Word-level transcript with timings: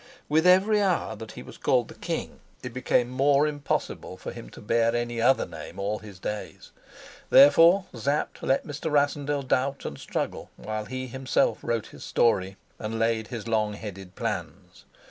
With 0.27 0.47
every 0.47 0.81
hour 0.81 1.15
that 1.17 1.33
he 1.33 1.43
was 1.43 1.59
called 1.59 1.87
the 1.87 1.93
king, 1.93 2.39
it 2.63 2.73
became 2.73 3.07
more 3.07 3.45
impossible 3.45 4.17
for 4.17 4.31
him 4.31 4.49
to 4.49 4.59
bear 4.59 4.95
any 4.95 5.21
other 5.21 5.45
name 5.45 5.77
all 5.77 5.99
his 5.99 6.17
days. 6.17 6.71
Therefore 7.29 7.85
Sapt 7.93 8.41
let 8.41 8.65
Mr. 8.65 8.91
Rassendyll 8.91 9.43
doubt 9.43 9.85
and 9.85 9.99
struggle, 9.99 10.49
while 10.57 10.85
he 10.85 11.05
himself 11.05 11.59
wrote 11.61 11.85
his 11.85 12.03
story 12.03 12.57
and 12.79 12.97
laid 12.97 13.27
his 13.27 13.47
long 13.47 13.73
headed 13.73 14.15
plans. 14.15 14.85